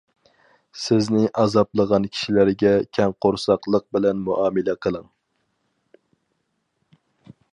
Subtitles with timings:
[0.83, 5.05] سىزنى ئازابلىغان كىشىلەرگە كەڭ قورساقلىق بىلەن مۇئامىلە قىلىڭ.